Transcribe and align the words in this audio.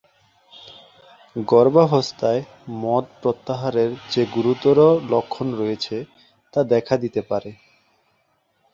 গর্ভাবস্থায় 1.35 2.41
মদ 2.81 3.05
প্রত্যাহারের 3.21 3.91
যে 4.09 4.23
গুরুতর 4.35 4.77
লক্ষণ 5.09 5.47
রয়েছে 5.55 5.97
তা 6.53 6.59
দেখা 6.73 6.95
দিতে 6.97 7.21
পারে। 7.21 7.51